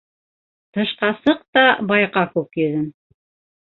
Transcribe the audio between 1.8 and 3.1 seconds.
байҡа күк йөҙөн.